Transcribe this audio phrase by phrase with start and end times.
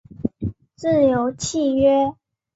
[0.73, 2.11] 自由契约。